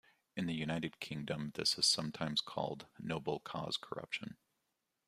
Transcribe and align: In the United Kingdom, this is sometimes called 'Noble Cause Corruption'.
In 0.35 0.47
the 0.47 0.55
United 0.55 0.99
Kingdom, 0.99 1.51
this 1.53 1.77
is 1.77 1.85
sometimes 1.85 2.41
called 2.41 2.87
'Noble 2.97 3.39
Cause 3.41 3.77
Corruption'. 3.77 4.35